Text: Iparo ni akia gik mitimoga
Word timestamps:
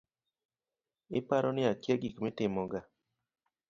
Iparo 1.19 1.49
ni 1.53 1.63
akia 1.71 1.95
gik 2.01 2.15
mitimoga 2.25 2.79